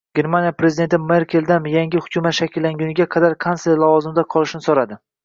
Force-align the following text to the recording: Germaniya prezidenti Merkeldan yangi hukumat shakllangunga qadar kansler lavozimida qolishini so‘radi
Germaniya 0.17 0.51
prezidenti 0.59 0.97
Merkeldan 1.09 1.67
yangi 1.73 2.01
hukumat 2.05 2.37
shakllangunga 2.37 3.07
qadar 3.17 3.37
kansler 3.47 3.83
lavozimida 3.85 4.25
qolishini 4.37 4.65
so‘radi 4.71 4.99